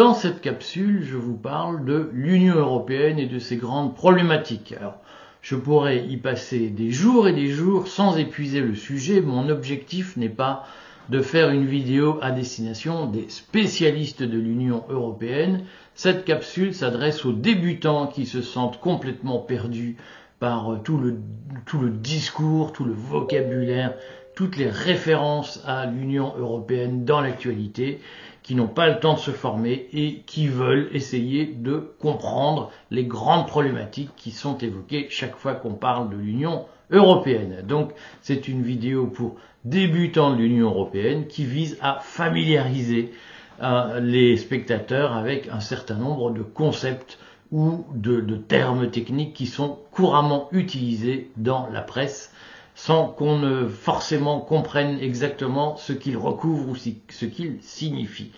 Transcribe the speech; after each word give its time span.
Dans 0.00 0.14
cette 0.14 0.40
capsule, 0.40 1.04
je 1.04 1.18
vous 1.18 1.36
parle 1.36 1.84
de 1.84 2.08
l'Union 2.14 2.54
européenne 2.54 3.18
et 3.18 3.26
de 3.26 3.38
ses 3.38 3.56
grandes 3.56 3.94
problématiques. 3.94 4.72
Alors, 4.80 4.96
je 5.42 5.56
pourrais 5.56 6.06
y 6.06 6.16
passer 6.16 6.70
des 6.70 6.90
jours 6.90 7.28
et 7.28 7.34
des 7.34 7.48
jours 7.48 7.86
sans 7.86 8.16
épuiser 8.16 8.60
le 8.60 8.74
sujet. 8.74 9.20
Mon 9.20 9.50
objectif 9.50 10.16
n'est 10.16 10.30
pas 10.30 10.64
de 11.10 11.20
faire 11.20 11.50
une 11.50 11.66
vidéo 11.66 12.18
à 12.22 12.30
destination 12.30 13.08
des 13.08 13.28
spécialistes 13.28 14.22
de 14.22 14.38
l'Union 14.38 14.84
européenne. 14.88 15.66
Cette 15.94 16.24
capsule 16.24 16.72
s'adresse 16.72 17.26
aux 17.26 17.34
débutants 17.34 18.06
qui 18.06 18.24
se 18.24 18.40
sentent 18.40 18.80
complètement 18.80 19.38
perdus 19.38 19.96
par 20.38 20.80
tout 20.82 20.96
le, 20.96 21.18
tout 21.66 21.78
le 21.78 21.90
discours, 21.90 22.72
tout 22.72 22.86
le 22.86 22.94
vocabulaire, 22.94 23.92
toutes 24.34 24.56
les 24.56 24.70
références 24.70 25.62
à 25.66 25.84
l'Union 25.84 26.32
européenne 26.38 27.04
dans 27.04 27.20
l'actualité 27.20 28.00
qui 28.42 28.54
n'ont 28.54 28.68
pas 28.68 28.88
le 28.88 29.00
temps 29.00 29.14
de 29.14 29.18
se 29.18 29.30
former 29.30 29.88
et 29.92 30.22
qui 30.26 30.48
veulent 30.48 30.88
essayer 30.92 31.46
de 31.46 31.92
comprendre 31.98 32.70
les 32.90 33.04
grandes 33.04 33.46
problématiques 33.46 34.10
qui 34.16 34.30
sont 34.30 34.58
évoquées 34.58 35.08
chaque 35.10 35.36
fois 35.36 35.54
qu'on 35.54 35.74
parle 35.74 36.10
de 36.10 36.16
l'Union 36.16 36.66
européenne. 36.90 37.62
Donc 37.66 37.92
c'est 38.22 38.48
une 38.48 38.62
vidéo 38.62 39.06
pour 39.06 39.36
débutants 39.64 40.30
de 40.30 40.36
l'Union 40.36 40.70
européenne 40.70 41.26
qui 41.26 41.44
vise 41.44 41.78
à 41.82 41.98
familiariser 42.00 43.12
euh, 43.62 44.00
les 44.00 44.36
spectateurs 44.36 45.14
avec 45.16 45.48
un 45.48 45.60
certain 45.60 45.96
nombre 45.96 46.30
de 46.30 46.42
concepts 46.42 47.18
ou 47.52 47.84
de, 47.94 48.20
de 48.20 48.36
termes 48.36 48.90
techniques 48.90 49.34
qui 49.34 49.46
sont 49.46 49.78
couramment 49.90 50.48
utilisés 50.52 51.30
dans 51.36 51.68
la 51.70 51.82
presse 51.82 52.32
sans 52.84 53.08
qu'on 53.08 53.38
ne 53.38 53.68
forcément 53.68 54.40
comprenne 54.40 54.98
exactement 55.02 55.76
ce 55.76 55.92
qu'il 55.92 56.16
recouvre 56.16 56.70
ou 56.70 56.76
ce 56.76 57.26
qu'il 57.26 57.58
signifie. 57.60 58.32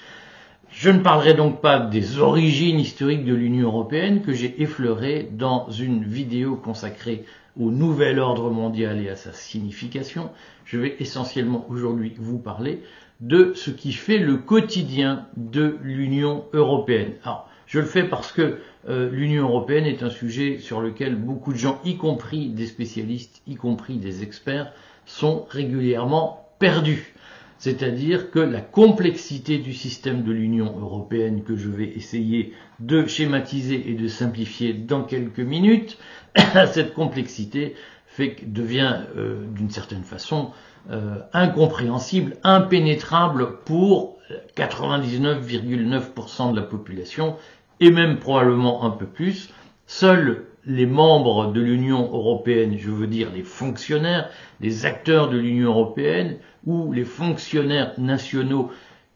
Je 0.69 0.91
ne 0.91 0.98
parlerai 0.98 1.35
donc 1.35 1.61
pas 1.61 1.79
des 1.79 2.19
origines 2.19 2.81
historiques 2.81 3.25
de 3.25 3.35
l'Union 3.35 3.69
européenne 3.69 4.20
que 4.23 4.33
j'ai 4.33 4.61
effleurées 4.61 5.29
dans 5.31 5.70
une 5.70 6.03
vidéo 6.03 6.57
consacrée 6.57 7.25
au 7.57 7.70
nouvel 7.70 8.19
ordre 8.19 8.51
mondial 8.51 9.01
et 9.01 9.11
à 9.11 9.15
sa 9.15 9.33
signification. 9.33 10.29
Je 10.65 10.77
vais 10.77 10.97
essentiellement 10.98 11.65
aujourd'hui 11.69 12.15
vous 12.19 12.39
parler 12.39 12.83
de 13.20 13.53
ce 13.55 13.70
qui 13.70 13.93
fait 13.93 14.19
le 14.19 14.39
quotidien 14.39 15.29
de 15.37 15.77
l'Union 15.85 16.47
européenne. 16.53 17.13
Alors, 17.23 17.48
je 17.67 17.79
le 17.79 17.87
fais 17.87 18.03
parce 18.03 18.33
que 18.33 18.59
euh, 18.89 19.11
l'Union 19.11 19.45
européenne 19.49 19.87
est 19.87 20.03
un 20.03 20.11
sujet 20.11 20.59
sur 20.59 20.81
lequel 20.81 21.15
beaucoup 21.17 21.53
de 21.53 21.59
gens, 21.59 21.81
y 21.85 21.97
compris 21.97 22.49
des 22.49 22.67
spécialistes, 22.67 23.43
y 23.47 23.55
compris 23.55 23.97
des 23.97 24.23
experts, 24.23 24.73
sont 25.07 25.47
régulièrement 25.51 26.49
perdus. 26.59 27.15
C'est-à-dire 27.59 28.33
que 28.33 28.41
la 28.41 28.61
complexité 28.61 29.59
du 29.59 29.73
système 29.73 30.25
de 30.25 30.33
l'Union 30.33 30.77
européenne 30.81 31.45
que 31.45 31.55
je 31.55 31.69
vais 31.69 31.87
essayer 31.91 32.55
de 32.81 33.07
schématiser 33.07 33.89
et 33.89 33.95
de 33.95 34.09
simplifier 34.09 34.73
dans 34.75 35.05
quelques 35.05 35.39
minutes, 35.39 35.97
cette 36.73 36.93
complexité 36.93 37.77
devient 38.19 39.03
euh, 39.17 39.47
d'une 39.55 39.71
certaine 39.71 40.03
façon 40.03 40.51
euh, 40.91 41.21
incompréhensible, 41.33 42.37
impénétrable 42.43 43.61
pour 43.65 44.19
99,9% 44.57 46.51
de 46.51 46.57
la 46.57 46.63
population 46.63 47.37
et 47.83 47.91
même 47.91 48.21
probablement 48.21 48.85
un 48.85 48.91
peu 48.91 49.07
plus, 49.07 49.51
seuls 49.89 50.45
les 50.65 50.87
membres 50.87 51.51
de 51.53 51.61
l'Union 51.61 52.09
européenne, 52.13 52.77
je 52.79 52.93
veux 52.93 53.09
dire 53.09 53.29
les 53.35 53.43
fonctionnaires, 53.43 54.31
les 54.61 54.87
acteurs 54.87 55.29
de 55.29 55.37
l'Union 55.37 55.70
européenne 55.70 56.37
ou 56.65 56.92
les 56.92 57.05
fonctionnaires 57.05 57.92
nationaux 57.98 58.71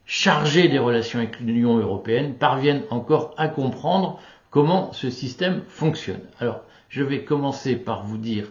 chargés 0.05 0.67
des 0.67 0.81
relations 0.81 1.21
avec 1.21 1.39
l'Union 1.39 1.79
européenne 1.79 2.35
parviennent 2.35 2.83
encore 2.91 3.35
à 3.39 3.47
comprendre 3.47 4.19
comment 4.51 4.93
ce 4.93 5.11
système 5.11 5.63
fonctionne. 5.69 6.23
Alors, 6.41 6.63
je 6.89 7.05
vais 7.05 7.23
commencer 7.23 7.77
par 7.77 8.05
vous 8.05 8.19
dire 8.19 8.47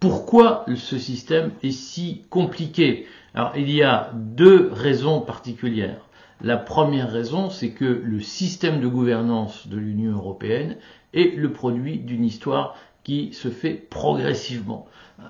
pourquoi 0.00 0.66
ce 0.74 0.98
système 0.98 1.52
est 1.62 1.70
si 1.70 2.24
compliqué. 2.30 3.06
Alors, 3.34 3.52
il 3.56 3.70
y 3.70 3.82
a 3.82 4.12
deux 4.14 4.70
raisons 4.72 5.20
particulières. 5.20 6.08
La 6.40 6.56
première 6.56 7.10
raison, 7.10 7.50
c'est 7.50 7.70
que 7.70 7.84
le 7.84 8.20
système 8.20 8.80
de 8.80 8.86
gouvernance 8.86 9.66
de 9.66 9.76
l'Union 9.76 10.12
européenne 10.12 10.76
est 11.12 11.36
le 11.36 11.52
produit 11.52 11.98
d'une 11.98 12.24
histoire 12.24 12.76
qui 13.02 13.32
se 13.32 13.48
fait 13.48 13.74
progressivement. 13.74 14.86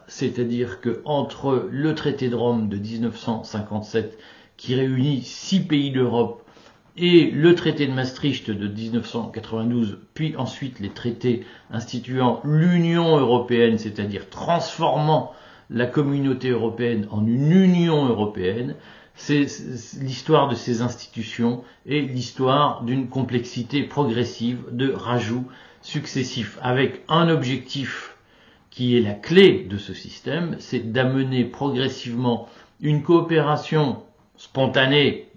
C'est-à-dire 0.07 0.81
que 0.81 1.03
entre 1.05 1.69
le 1.71 1.95
traité 1.95 2.29
de 2.29 2.35
Rome 2.35 2.69
de 2.69 2.77
1957, 2.77 4.19
qui 4.57 4.75
réunit 4.75 5.23
six 5.23 5.61
pays 5.61 5.91
d'Europe, 5.91 6.43
et 6.97 7.31
le 7.31 7.55
traité 7.55 7.87
de 7.87 7.93
Maastricht 7.93 8.51
de 8.51 8.69
1992, 8.69 9.99
puis 10.15 10.37
ensuite 10.37 10.79
les 10.79 10.91
traités 10.91 11.45
instituant 11.71 12.41
l'Union 12.45 13.17
européenne, 13.17 13.79
c'est-à-dire 13.79 14.31
transformant 14.31 15.33
la 15.71 15.87
communauté 15.87 16.51
européenne 16.51 17.07
en 17.11 17.27
une 17.27 17.53
Union 17.53 18.07
européenne, 18.07 18.75
c'est 19.15 19.47
l'histoire 20.01 20.49
de 20.49 20.55
ces 20.55 20.83
institutions 20.83 21.63
et 21.87 22.03
l'histoire 22.03 22.83
d'une 22.83 23.09
complexité 23.09 23.85
progressive 23.85 24.59
de 24.73 24.93
rajouts 24.93 25.47
successifs 25.83 26.59
avec 26.63 27.03
un 27.09 27.29
objectif 27.29 28.17
qui 28.71 28.97
est 28.97 29.01
la 29.03 29.15
clé 29.15 29.67
de 29.71 29.79
ce 29.79 29.95
système, 29.95 30.57
c'est 30.59 30.91
d'amener 30.93 31.45
progressivement 31.45 32.49
une 32.81 33.03
coopération 33.03 34.03
spontanée, 34.37 35.29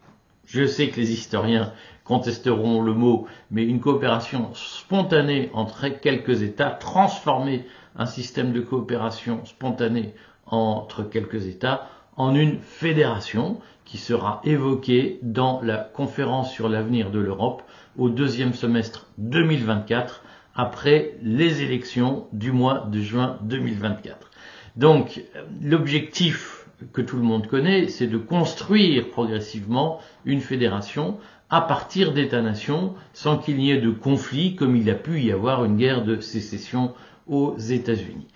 je 0.47 0.65
sais 0.65 0.89
que 0.89 0.99
les 0.99 1.11
historiens 1.11 1.71
contesteront 2.07 2.81
le 2.81 2.93
mot, 2.93 3.27
mais 3.51 3.65
une 3.65 3.81
coopération 3.81 4.49
spontanée 4.53 5.49
entre 5.53 5.89
quelques 5.89 6.41
États, 6.41 6.71
transformer 6.71 7.65
un 7.97 8.05
système 8.05 8.53
de 8.53 8.61
coopération 8.61 9.43
spontanée 9.45 10.13
entre 10.45 11.03
quelques 11.03 11.47
États 11.47 11.89
en 12.15 12.33
une 12.33 12.59
fédération 12.61 13.59
qui 13.83 13.97
sera 13.97 14.41
évoquée 14.45 15.19
dans 15.21 15.61
la 15.61 15.77
conférence 15.77 16.51
sur 16.51 16.69
l'avenir 16.69 17.11
de 17.11 17.19
l'Europe 17.19 17.61
au 17.97 18.09
deuxième 18.09 18.53
semestre 18.53 19.07
2024 19.17 20.23
après 20.55 21.15
les 21.21 21.61
élections 21.61 22.27
du 22.31 22.51
mois 22.51 22.87
de 22.89 23.01
juin 23.01 23.37
2024. 23.43 24.31
Donc 24.77 25.21
l'objectif 25.61 26.56
que 26.93 27.01
tout 27.01 27.17
le 27.17 27.23
monde 27.23 27.47
connaît, 27.47 27.87
c'est 27.87 28.07
de 28.07 28.17
construire 28.17 29.09
progressivement 29.09 29.99
une 30.25 30.41
fédération 30.41 31.17
à 31.49 31.61
partir 31.61 32.13
d'États-nations 32.13 32.93
sans 33.13 33.37
qu'il 33.37 33.57
n'y 33.57 33.71
ait 33.71 33.81
de 33.81 33.91
conflit 33.91 34.55
comme 34.55 34.75
il 34.75 34.89
a 34.89 34.95
pu 34.95 35.21
y 35.21 35.31
avoir 35.31 35.63
une 35.65 35.77
guerre 35.77 36.03
de 36.03 36.19
sécession 36.19 36.93
aux 37.27 37.57
États-Unis. 37.57 38.27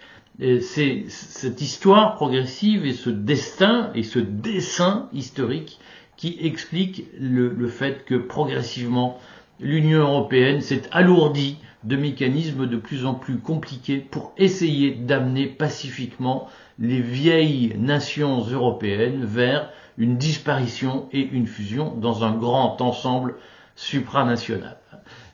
C'est 0.62 1.06
cette 1.07 1.62
histoire 1.62 2.16
progressive 2.16 2.85
et 2.85 2.94
ce 2.94 3.09
destin 3.09 3.91
et 3.94 4.03
ce 4.03 4.18
dessin 4.18 5.09
historique 5.13 5.79
qui 6.18 6.38
explique 6.41 7.06
le, 7.19 7.68
fait 7.68 8.06
que 8.06 8.16
progressivement 8.16 9.19
l'Union 9.59 10.00
européenne 10.00 10.62
s'est 10.62 10.84
alourdie 10.91 11.58
de 11.84 11.96
mécanismes 11.96 12.68
de 12.68 12.78
plus 12.78 13.06
en 13.06 13.13
plus 13.13 13.38
compliqués 13.38 13.97
pour 13.97 14.34
essayer 14.38 14.91
d'amener 14.91 15.47
pacifiquement 15.47 16.47
les 16.81 17.00
vieilles 17.00 17.75
nations 17.78 18.44
européennes 18.44 19.24
vers 19.24 19.69
une 19.97 20.18
disparition 20.18 21.08
et 21.14 21.22
une 21.22 21.46
fusion 21.46 21.96
dans 21.96 22.24
un 22.24 22.36
grand 22.36 22.81
ensemble 22.81 23.36
supranational. 23.76 24.78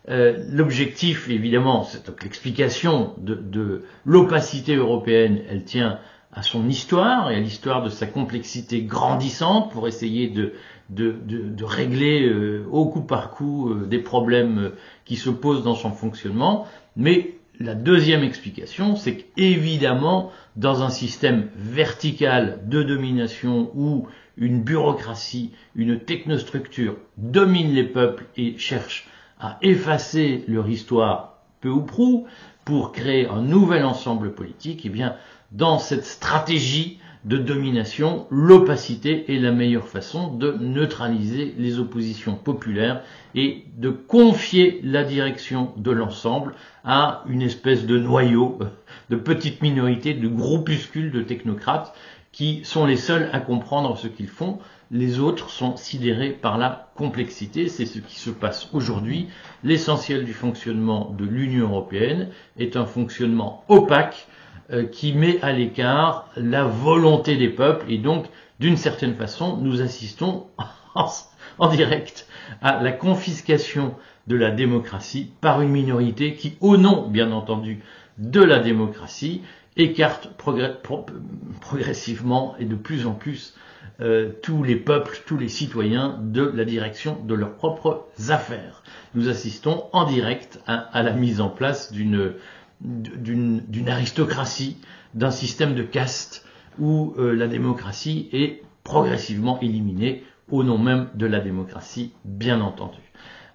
Euh, 0.10 0.44
l'objectif, 0.51 1.30
évidemment, 1.30 1.83
c'est 1.83 2.07
l'explication 2.24 3.13
de, 3.18 3.83
l'opacité 4.06 4.75
européenne, 4.75 5.42
elle 5.50 5.63
tient 5.63 6.00
à 6.33 6.44
son 6.44 6.68
histoire 6.68 7.31
et 7.31 7.36
à 7.36 7.39
l'histoire 7.39 7.81
de 7.81 7.89
sa 7.89 8.07
complexité 8.07 8.83
grandissante 8.83 9.72
pour 9.72 9.88
essayer 9.88 10.27
de, 10.30 10.54
régler 11.63 12.27
euh, 12.27 12.66
au 12.72 12.86
coup 12.88 13.01
par 13.01 13.31
coup 13.31 13.69
euh, 13.69 13.86
des 13.86 14.00
problèmes 14.00 14.72
qui 15.06 15.16
se 15.16 15.30
posent 15.30 15.63
dans 15.63 15.75
son 15.75 15.92
fonctionnement. 15.92 16.68
Mais 16.95 17.37
la 17.59 17.75
deuxième 17.75 18.24
explication, 18.24 18.95
c'est 18.95 19.18
qu'évidemment, 19.18 20.31
dans 20.56 20.83
un 20.83 20.89
système 20.89 21.50
vertical 21.56 22.59
de 22.65 22.83
domination 22.83 23.71
où 23.74 24.07
une 24.38 24.62
bureaucratie, 24.62 25.51
une 25.75 26.00
technostructure 26.00 26.98
domine 27.18 27.74
les 27.74 27.83
peuples 27.83 28.25
et 28.38 28.57
cherche 28.57 29.07
à 29.39 29.57
effacer 29.62 30.44
leur 30.48 30.69
histoire 30.69 31.39
peu 31.62 31.69
ou 31.69 31.81
prou 31.81 32.27
pour 32.65 32.92
créer 32.92 33.27
un 33.27 33.42
nouvel 33.42 33.86
ensemble 33.86 34.33
politique, 34.33 34.86
eh 34.86 34.89
bien, 34.89 35.15
dans 35.51 35.80
cette 35.80 36.06
stratégie 36.06 37.00
de 37.27 37.38
domination, 37.38 38.25
l'opacité 38.31 39.25
est 39.35 39.39
la 39.39 39.51
meilleure 39.51 39.89
façon 39.89 40.33
de 40.33 40.53
neutraliser 40.62 41.53
les 41.57 41.77
oppositions 41.77 42.35
populaires 42.35 43.01
et 43.35 43.65
de 43.75 43.89
confier 43.89 44.79
la 44.81 45.03
direction 45.03 45.74
de 45.75 45.91
l'ensemble 45.91 46.53
à 46.85 47.24
une 47.27 47.41
espèce 47.41 47.85
de 47.85 48.00
noyau, 48.00 48.59
de 49.09 49.18
petite 49.18 49.62
minorité, 49.62 50.13
de 50.13 50.29
groupuscules 50.29 51.12
de 51.12 51.21
technocrates 51.21 51.94
qui 52.31 52.62
sont 52.63 52.85
les 52.85 52.95
seuls 52.95 53.29
à 53.33 53.41
comprendre 53.41 53.97
ce 53.97 54.07
qu'ils 54.07 54.29
font, 54.29 54.59
les 54.89 55.19
autres 55.19 55.50
sont 55.50 55.75
sidérés 55.75 56.29
par 56.29 56.57
la 56.57 56.89
complexité. 56.95 57.68
C'est 57.68 57.85
ce 57.85 58.00
qui 58.00 58.19
se 58.19 58.29
passe 58.29 58.69
aujourd'hui. 58.71 59.27
L'essentiel 59.65 60.24
du 60.24 60.33
fonctionnement 60.33 61.13
de 61.18 61.25
l'Union 61.25 61.68
européenne 61.68 62.29
est 62.57 62.77
un 62.77 62.85
fonctionnement 62.85 63.65
opaque 63.68 64.27
qui 64.92 65.14
met 65.14 65.42
à 65.42 65.54
l'écart 65.54 66.30
la 66.36 66.66
volonté 66.66 67.38
des 67.38 67.50
peuples 67.50 67.90
et 67.90 67.98
donc 67.98 68.25
d'une 68.60 68.78
certaine 68.78 69.16
façon 69.16 69.58
nous 69.58 69.81
assistons 69.81 70.48
en, 71.60 71.69
direct 71.69 72.28
à 72.62 72.81
la 72.81 72.92
confiscation 72.92 73.96
de 74.28 74.36
la 74.36 74.52
démocratie 74.52 75.31
par 75.42 75.62
une 75.62 75.69
minorité 75.69 76.34
qui, 76.34 76.58
au 76.60 76.78
nom 76.78 77.08
bien 77.08 77.31
entendu 77.31 77.81
de 78.18 78.42
la 78.42 78.60
démocratie, 78.60 79.42
écarte 79.78 80.30
progressivement 81.62 82.56
et 82.60 82.66
de 82.66 82.75
plus 82.75 83.06
en 83.06 83.13
plus 83.13 83.56
euh, 84.00 84.30
tous 84.44 84.63
les 84.63 84.75
peuples, 84.75 85.20
tous 85.25 85.38
les 85.38 85.48
citoyens 85.48 86.20
de 86.22 86.44
la 86.44 86.66
direction 86.66 87.18
de 87.24 87.34
leurs 87.34 87.56
propres 87.56 88.06
affaires. 88.30 88.84
Nous 89.16 89.30
assistons 89.30 89.86
en 89.92 90.06
direct 90.06 90.60
à, 90.68 91.02
la 91.02 91.13
mise 91.13 91.42
en 91.42 91.50
place 91.50 91.92
d'une 91.92 92.34
d'une 92.81 93.89
aristocratie, 93.89 94.77
d'un 95.13 95.31
système 95.31 95.75
de 95.75 95.83
caste 95.83 96.45
où 96.79 97.13
euh, 97.18 97.33
la 97.33 97.47
démocratie 97.47 98.29
est 98.31 98.62
progressivement 98.83 99.59
éliminée 99.62 100.24
au 100.51 100.63
nom 100.63 100.77
même 100.77 101.09
de 101.15 101.25
la 101.25 101.39
démocratie, 101.39 102.13
bien 102.24 102.62
entendu. 102.62 103.00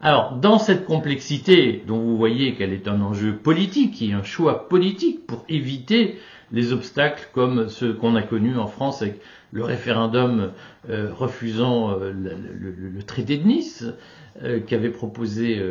Alors, 0.00 0.36
dans 0.36 0.58
cette 0.58 0.84
complexité, 0.84 1.84
dont 1.86 2.00
vous 2.00 2.16
voyez 2.16 2.54
qu'elle 2.54 2.72
est 2.72 2.88
un 2.88 3.00
enjeu 3.00 3.36
politique 3.36 4.02
et 4.02 4.12
un 4.12 4.24
choix 4.24 4.68
politique 4.68 5.26
pour 5.26 5.44
éviter 5.48 6.18
les 6.50 6.72
obstacles 6.72 7.28
comme 7.32 7.68
ceux 7.68 7.94
qu'on 7.94 8.16
a 8.16 8.22
connus 8.22 8.58
en 8.58 8.66
France 8.66 9.00
avec 9.00 9.20
le 9.52 9.64
référendum 9.64 10.52
euh, 10.88 11.12
refusant 11.12 11.90
euh, 11.90 12.10
le, 12.12 13.02
traité 13.04 13.36
de 13.36 13.44
Nice 13.44 13.84
euh, 14.42 14.60
qu'avait 14.60 14.90
proposé 14.90 15.62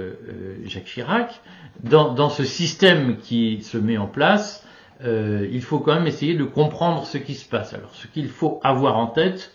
Jacques 0.66 0.86
Chirac, 0.86 1.42
dans, 1.83 2.13
dans, 2.13 2.30
ce 2.30 2.44
système 2.44 3.18
qui 3.18 3.62
se 3.63 3.78
met 3.78 3.98
en 3.98 4.07
place, 4.07 4.66
il 5.04 5.62
faut 5.63 5.80
quand 5.80 5.95
même 5.95 6.06
essayer 6.06 6.36
de 6.36 6.44
comprendre 6.44 7.07
ce 7.07 7.18
qui 7.18 7.33
se 7.33 7.50
passe. 7.50 7.74
Alors, 7.74 7.95
ce 7.95 8.06
qu'il 8.06 8.28
faut 8.28 8.60
avoir 8.63 8.98
en 8.98 9.07
tête, 9.07 9.51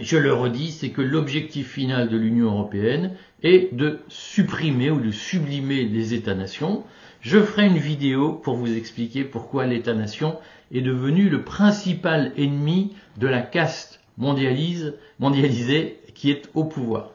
je 0.00 0.16
le 0.16 0.32
redis, 0.32 0.72
c'est 0.72 0.88
que 0.90 1.02
l'objectif 1.02 1.72
final 1.72 2.08
de 2.08 2.16
l'Union 2.16 2.46
européenne 2.46 3.12
est 3.42 3.74
de 3.74 4.00
supprimer 4.08 4.90
ou 4.90 5.00
de 5.00 5.10
sublimer 5.10 5.84
les 5.84 6.14
États-nations. 6.14 6.84
Je 7.20 7.40
ferai 7.40 7.66
une 7.66 7.78
vidéo 7.78 8.32
pour 8.32 8.56
vous 8.56 8.74
expliquer 8.74 9.24
pourquoi 9.24 9.66
l'État-nation 9.66 10.38
est 10.72 10.80
devenu 10.80 11.28
le 11.28 11.42
principal 11.42 12.32
ennemi 12.36 12.94
de 13.18 13.26
la 13.26 13.42
caste 13.42 14.00
mondialisée 14.18 15.98
qui 16.14 16.30
est 16.30 16.48
au 16.54 16.64
pouvoir. 16.64 17.10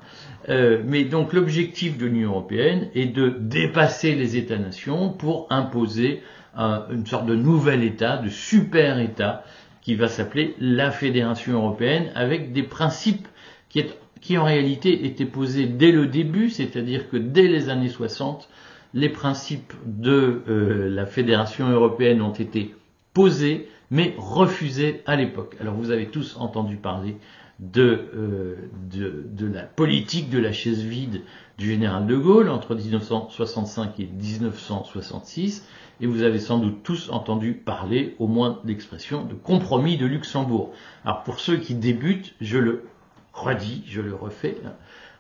Euh, 0.50 0.82
mais 0.86 1.04
donc 1.04 1.34
l'objectif 1.34 1.98
de 1.98 2.06
l'Union 2.06 2.30
européenne 2.32 2.90
est 2.96 3.08
de 3.08 3.30
dépasser 3.40 4.16
les 4.16 4.38
États-nations 4.38 5.10
pour 5.10 5.48
imposer 5.50 6.22
une 6.58 7.06
sorte 7.06 7.26
de 7.28 7.36
nouvel 7.36 7.82
État, 7.84 8.18
de 8.18 8.28
super-État, 8.30 9.44
qui 9.82 9.96
va 9.96 10.08
s'appeler 10.08 10.54
la 10.60 10.92
Fédération 10.92 11.54
européenne, 11.54 12.12
avec 12.14 12.52
des 12.52 12.64
principes 12.64 13.28
qui, 13.70 13.84
qui 14.20 14.38
en 14.38 14.44
réalité 14.44 15.06
étaient 15.06 15.26
posés 15.26 15.66
dès 15.66 15.92
le 15.92 16.08
début, 16.08 16.50
c'est-à-dire 16.50 17.10
que 17.10 17.18
dès 17.18 17.48
les 17.48 17.70
années 17.70 17.90
60, 17.90 18.50
les 18.94 19.10
principes 19.10 19.74
de 19.86 20.42
euh, 20.48 20.90
la 20.90 21.06
Fédération 21.06 21.70
européenne 21.70 22.22
ont 22.22 22.34
été 22.34 22.76
posés, 23.14 23.68
mais 23.90 24.16
refusés 24.18 25.02
à 25.06 25.16
l'époque. 25.16 25.56
Alors 25.60 25.76
vous 25.76 25.92
avez 25.92 26.08
tous 26.08 26.38
entendu 26.38 26.78
parler 26.78 27.18
de, 27.60 28.10
euh, 28.16 28.56
de, 28.90 29.26
de, 29.30 29.46
la 29.46 29.64
politique 29.64 30.30
de 30.30 30.40
la 30.40 30.52
chaise 30.52 30.82
vide 30.82 31.22
du 31.60 31.68
général 31.68 32.08
de 32.08 32.16
Gaulle 32.16 32.50
entre 32.50 32.74
1965 32.74 34.00
et 34.00 34.08
1966, 34.08 35.68
et 36.00 36.08
vous 36.08 36.24
avez 36.24 36.40
sans 36.40 36.58
doute 36.58 36.82
tous 36.82 37.12
entendu 37.12 37.54
parler 37.54 38.16
au 38.18 38.26
moins 38.26 38.60
d'expression 38.64 39.24
de 39.26 39.36
compromis 39.36 39.98
de 39.98 40.08
Luxembourg. 40.08 40.72
Alors 41.06 41.24
pour 41.24 41.40
ceux 41.40 41.58
qui 41.58 41.76
débutent, 41.76 42.34
je 42.42 42.58
le 42.58 42.86
redis, 43.34 43.84
je 43.86 44.02
le 44.02 44.16
refais. 44.16 44.58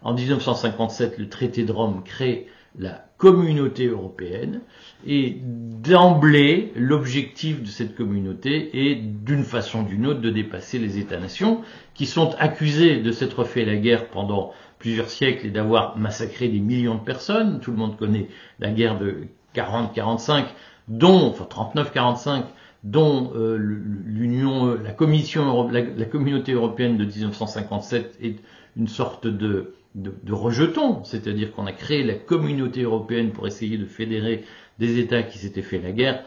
En 0.01 0.15
1957, 0.15 1.19
le 1.19 1.29
traité 1.29 1.63
de 1.63 1.71
Rome 1.71 2.01
crée 2.03 2.47
la 2.79 3.05
communauté 3.17 3.87
européenne 3.87 4.61
et 5.05 5.37
d'emblée, 5.43 6.71
l'objectif 6.75 7.61
de 7.61 7.67
cette 7.67 7.95
communauté 7.95 8.89
est 8.89 8.95
d'une 8.95 9.43
façon 9.43 9.81
ou 9.81 9.87
d'une 9.87 10.07
autre 10.07 10.21
de 10.21 10.29
dépasser 10.29 10.79
les 10.79 10.97
États-nations 10.97 11.61
qui 11.93 12.05
sont 12.05 12.33
accusés 12.39 13.01
de 13.01 13.11
s'être 13.11 13.43
fait 13.43 13.65
la 13.65 13.75
guerre 13.75 14.07
pendant 14.07 14.53
plusieurs 14.79 15.09
siècles 15.09 15.47
et 15.47 15.51
d'avoir 15.51 15.97
massacré 15.97 16.47
des 16.47 16.59
millions 16.59 16.95
de 16.95 17.03
personnes. 17.03 17.59
Tout 17.59 17.71
le 17.71 17.77
monde 17.77 17.97
connaît 17.97 18.27
la 18.59 18.71
guerre 18.71 18.97
de 18.97 19.27
40-45 19.55 20.45
dont, 20.87 21.27
enfin 21.27 21.47
39-45, 21.75 22.43
dont 22.83 23.31
euh, 23.35 23.57
l'Union, 23.57 24.67
euh, 24.67 24.81
la 24.83 24.91
Commission, 24.91 25.69
la, 25.69 26.05
Communauté 26.05 26.53
européenne 26.53 26.97
de 26.97 27.05
1957 27.05 28.17
est 28.21 28.39
une 28.75 28.87
sorte 28.87 29.27
de, 29.27 29.75
de, 29.95 30.33
rejeton, 30.33 31.03
c'est-à-dire 31.03 31.51
qu'on 31.51 31.65
a 31.65 31.73
créé 31.73 32.03
la 32.03 32.15
Communauté 32.15 32.83
européenne 32.83 33.31
pour 33.31 33.47
essayer 33.47 33.77
de 33.77 33.85
fédérer 33.85 34.43
des 34.79 34.99
États 34.99 35.23
qui 35.23 35.37
s'étaient 35.37 35.61
fait 35.61 35.79
la 35.79 35.91
guerre, 35.91 36.23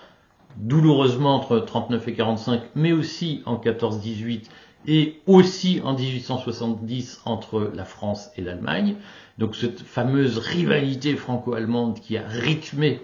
douloureusement 0.57 1.35
entre 1.35 1.59
39 1.59 2.09
et 2.09 2.15
45, 2.15 2.63
mais 2.75 2.93
aussi 2.93 3.43
en 3.47 3.57
14-18 3.57 4.45
et 4.87 5.21
aussi 5.27 5.81
en 5.83 5.95
1870 5.95 7.23
entre 7.25 7.73
la 7.75 7.85
France 7.85 8.31
et 8.37 8.43
l'Allemagne. 8.43 8.97
Donc 9.39 9.57
cette 9.57 9.81
fameuse 9.81 10.39
rivalité 10.39 11.17
franco-allemande 11.17 11.99
qui 12.01 12.17
a 12.17 12.27
rythmé 12.29 13.01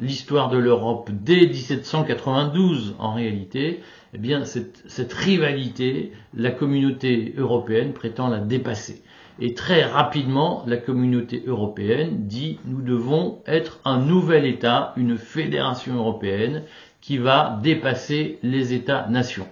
l'histoire 0.00 0.48
de 0.48 0.58
l'Europe 0.58 1.10
dès 1.12 1.46
1792 1.46 2.96
en 2.98 3.14
réalité, 3.14 3.80
eh 4.14 4.18
bien 4.18 4.44
cette, 4.44 5.12
rivalité, 5.12 6.12
la 6.34 6.50
communauté 6.50 7.34
européenne 7.36 7.92
prétend 7.92 8.28
la 8.28 8.38
dépasser. 8.38 9.02
Et 9.40 9.54
très 9.54 9.84
rapidement, 9.84 10.64
la 10.66 10.76
communauté 10.76 11.42
européenne 11.46 12.26
dit 12.26 12.58
nous 12.64 12.82
devons 12.82 13.40
être 13.46 13.78
un 13.84 13.98
nouvel 13.98 14.44
État, 14.44 14.92
une 14.96 15.16
fédération 15.16 15.94
européenne 15.94 16.64
qui 17.00 17.18
va 17.18 17.58
dépasser 17.62 18.38
les 18.42 18.72
États-nations. 18.72 19.46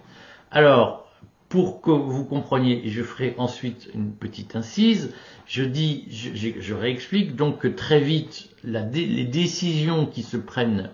Alors, 0.51 1.07
pour 1.49 1.81
que 1.81 1.91
vous 1.93 2.25
compreniez, 2.25 2.85
et 2.85 2.91
je 2.91 3.03
ferai 3.03 3.35
ensuite 3.39 3.89
une 3.95 4.13
petite 4.13 4.57
incise, 4.57 5.15
je 5.47 5.63
dis, 5.63 6.05
je, 6.11 6.75
réexplique 6.75 7.37
donc 7.37 7.59
que 7.61 7.69
très 7.69 8.01
vite, 8.01 8.51
les 8.65 9.25
décisions 9.25 10.07
qui 10.07 10.23
se 10.23 10.37
prennent 10.37 10.91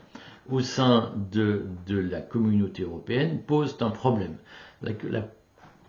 au 0.50 0.60
sein 0.60 1.14
de, 1.32 1.64
la 1.88 2.20
communauté 2.20 2.82
européenne 2.82 3.40
posent 3.46 3.78
un 3.80 3.90
problème. 3.90 4.36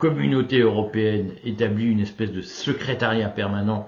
Communauté 0.03 0.59
européenne 0.59 1.31
établit 1.45 1.85
une 1.89 2.01
espèce 2.01 2.33
de 2.33 2.41
secrétariat 2.41 3.29
permanent 3.29 3.87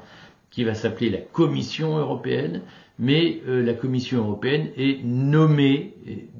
qui 0.49 0.63
va 0.63 0.73
s'appeler 0.73 1.09
la 1.09 1.17
Commission 1.17 1.97
européenne, 1.97 2.61
mais 2.99 3.41
euh, 3.49 3.61
la 3.61 3.73
Commission 3.73 4.19
européenne 4.19 4.69
est 4.77 5.03
nommée, 5.03 5.93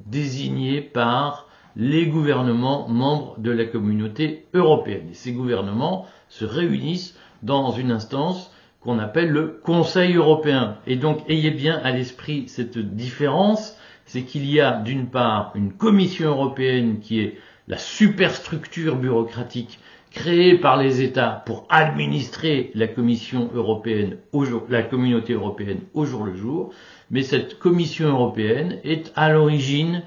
désignée 0.06 0.80
par 0.80 1.50
les 1.76 2.06
gouvernements 2.08 2.88
membres 2.88 3.36
de 3.38 3.52
la 3.52 3.66
communauté 3.66 4.46
européenne. 4.54 5.10
Et 5.12 5.14
ces 5.14 5.34
gouvernements 5.34 6.06
se 6.30 6.46
réunissent 6.46 7.18
dans 7.44 7.72
une 7.74 7.92
instance 7.92 8.56
qu'on 8.80 8.98
appelle 8.98 9.32
le 9.32 9.60
Conseil 9.62 10.14
européen. 10.16 10.78
Et 10.88 10.96
donc 10.96 11.20
ayez 11.30 11.52
bien 11.52 11.82
à 11.84 11.92
l'esprit 11.92 12.48
cette 12.48 12.78
différence, 12.78 13.78
c'est 14.06 14.22
qu'il 14.22 14.50
y 14.50 14.62
a 14.62 14.80
d'une 14.80 15.08
part 15.08 15.52
une 15.54 15.74
Commission 15.74 16.30
européenne 16.30 17.00
qui 17.02 17.20
est 17.20 17.38
la 17.68 17.78
superstructure 17.78 18.96
bureaucratique 18.96 19.80
créée 20.12 20.58
par 20.58 20.78
les 20.78 21.02
États 21.02 21.44
pour 21.46 21.66
administrer 21.70 22.72
la 22.74 22.88
Commission 22.88 23.50
européenne, 23.54 24.18
au 24.32 24.46
la 24.70 24.82
communauté 24.84 25.34
européenne 25.34 25.80
au 25.94 26.06
jour 26.06 26.24
le 26.24 26.36
jour, 26.36 26.72
mais 27.12 27.22
cette 27.22 27.60
Commission 27.60 28.08
européenne 28.10 28.80
est 28.84 29.12
à 29.16 29.30
l'origine 29.32 30.04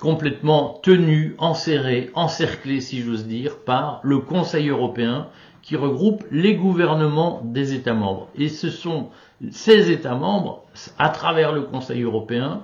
complètement 0.00 0.80
tenu, 0.82 1.34
enserré, 1.38 2.10
encerclé, 2.14 2.80
si 2.80 3.02
j'ose 3.02 3.26
dire, 3.26 3.58
par 3.58 4.00
le 4.02 4.18
Conseil 4.18 4.68
européen 4.70 5.28
qui 5.62 5.76
regroupe 5.76 6.24
les 6.30 6.54
gouvernements 6.54 7.42
des 7.44 7.74
États 7.74 7.92
membres. 7.92 8.28
Et 8.36 8.48
ce 8.48 8.70
sont 8.70 9.10
ces 9.50 9.90
États 9.90 10.14
membres, 10.14 10.64
à 10.98 11.10
travers 11.10 11.52
le 11.52 11.62
Conseil 11.62 12.02
européen, 12.02 12.62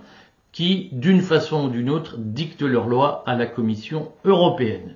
qui, 0.57 0.89
d'une 0.93 1.21
façon 1.21 1.67
ou 1.67 1.69
d'une 1.69 1.91
autre, 1.91 2.15
dictent 2.17 2.63
leurs 2.63 2.89
lois 2.89 3.23
à 3.27 3.37
la 3.37 3.45
Commission 3.45 4.13
européenne. 4.25 4.95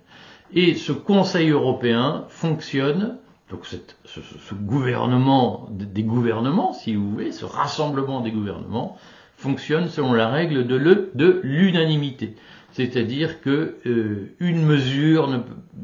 Et 0.54 0.74
ce 0.74 0.90
Conseil 0.90 1.50
européen 1.50 2.24
fonctionne, 2.30 3.18
donc 3.50 3.66
ce, 3.66 4.54
gouvernement 4.54 5.68
des 5.70 6.02
gouvernements, 6.02 6.72
si 6.72 6.94
vous 6.94 7.10
voulez, 7.10 7.30
ce 7.30 7.44
rassemblement 7.44 8.22
des 8.22 8.30
gouvernements, 8.30 8.96
fonctionne 9.36 9.88
selon 9.90 10.14
la 10.14 10.28
règle 10.30 10.66
de 10.66 11.40
l'unanimité. 11.44 12.36
c'est-à-dire 12.72 13.42
que 13.42 13.76
euh, 13.84 14.34
une 14.40 14.64
mesure, 14.64 15.28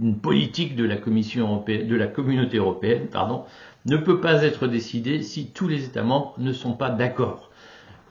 une 0.00 0.16
politique 0.18 0.74
de 0.74 0.84
la 0.84 0.96
Commission 0.96 1.48
européenne, 1.48 1.86
de 1.86 1.96
la 1.96 2.06
Communauté 2.06 2.56
européenne, 2.56 3.08
pardon, 3.12 3.44
ne 3.84 3.98
peut 3.98 4.20
pas 4.22 4.42
être 4.42 4.68
décidée 4.68 5.20
si 5.20 5.48
tous 5.48 5.68
les 5.68 5.84
États 5.84 6.02
membres 6.02 6.32
ne 6.38 6.54
sont 6.54 6.72
pas 6.72 6.88
d'accord. 6.88 7.45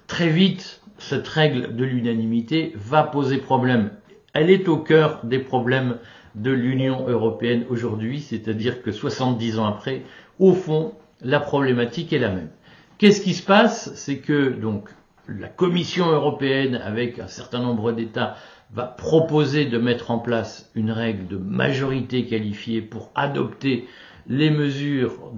Très 0.07 0.29
vite, 0.29 0.81
cette 0.97 1.27
règle 1.27 1.75
de 1.75 1.83
l'unanimité 1.83 2.73
va 2.75 3.03
poser 3.03 3.37
problème. 3.37 3.91
Elle 4.33 4.49
est 4.49 4.67
au 4.67 4.77
cœur 4.77 5.19
des 5.23 5.39
problèmes 5.39 5.97
de 6.35 6.51
l'Union 6.51 7.07
européenne 7.07 7.65
aujourd'hui, 7.69 8.19
c'est-à-dire 8.19 8.81
que 8.81 8.91
70 8.91 9.59
ans 9.59 9.65
après, 9.65 10.03
au 10.39 10.53
fond, 10.53 10.93
la 11.21 11.39
problématique 11.39 12.13
est 12.13 12.19
la 12.19 12.29
même. 12.29 12.49
Qu'est-ce 12.97 13.21
qui 13.21 13.33
se 13.33 13.43
passe? 13.43 13.91
C'est 13.95 14.19
que 14.19 14.49
donc 14.49 14.89
la 15.27 15.47
Commission 15.47 16.07
européenne, 16.11 16.75
avec 16.75 17.19
un 17.19 17.27
certain 17.27 17.59
nombre 17.59 17.91
d'États, 17.91 18.35
va 18.73 18.83
proposer 18.83 19.65
de 19.65 19.77
mettre 19.77 20.11
en 20.11 20.19
place 20.19 20.69
une 20.75 20.91
règle 20.91 21.27
de 21.27 21.37
majorité 21.37 22.25
qualifiée 22.25 22.81
pour 22.81 23.11
adopter 23.15 23.87
les 24.27 24.49
mesures 24.49 25.31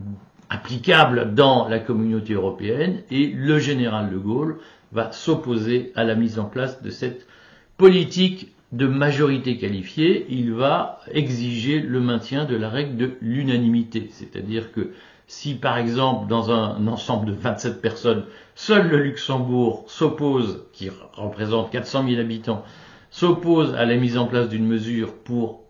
applicables 0.50 1.34
dans 1.34 1.68
la 1.68 1.80
communauté 1.80 2.34
européenne 2.34 3.02
et 3.12 3.28
le 3.28 3.60
général 3.60 4.12
de 4.12 4.18
Gaulle 4.18 4.58
va 4.92 5.12
s'opposer 5.12 5.92
à 5.96 6.04
la 6.04 6.16
mise 6.16 6.40
en 6.40 6.46
place 6.46 6.82
de 6.82 6.90
cette 6.90 7.28
politique 7.78 8.54
de 8.72 8.88
majorité 8.88 9.58
qualifiée, 9.58 10.26
il 10.30 10.54
va 10.54 11.00
exiger 11.12 11.80
le 11.80 12.02
maintien 12.02 12.46
de 12.46 12.56
la 12.56 12.70
règle 12.70 12.98
de 12.98 13.12
l'unanimité. 13.22 14.10
C'est-à-dire 14.12 14.72
que 14.72 14.92
si 15.28 15.56
par 15.56 15.78
exemple 15.78 16.28
dans 16.28 16.52
un 16.52 16.88
ensemble 16.88 17.28
de 17.28 17.34
27 17.34 17.82
personnes, 17.82 18.24
seul 18.56 18.90
le 18.90 19.04
Luxembourg 19.04 19.86
s'oppose, 19.88 20.66
qui 20.74 20.90
représente 21.14 21.72
400 21.72 22.08
000 22.08 22.20
habitants, 22.20 22.64
s'oppose 23.10 23.74
à 23.76 23.86
la 23.86 23.96
mise 23.96 24.18
en 24.18 24.26
place 24.26 24.50
d'une 24.50 24.66
mesure 24.66 25.14
pour, 25.14 25.64